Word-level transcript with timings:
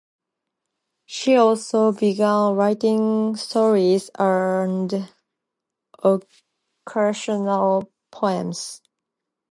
She 1.05 1.35
also 1.35 1.91
began 1.91 2.55
writing 2.55 3.35
stories 3.35 4.09
and 4.17 5.07
occasional 6.87 7.91
poems. 8.11 8.81